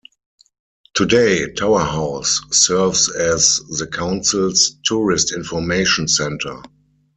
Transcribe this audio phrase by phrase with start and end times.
[0.95, 6.63] Today, Tower House serves as the Council's Tourist Information Centre.